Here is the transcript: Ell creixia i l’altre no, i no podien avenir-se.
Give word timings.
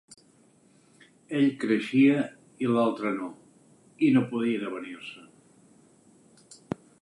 Ell 1.39 1.51
creixia 1.63 2.23
i 2.67 2.69
l’altre 2.71 3.11
no, 3.19 3.29
i 4.09 4.11
no 4.17 4.25
podien 4.33 4.67
avenir-se. 4.71 5.29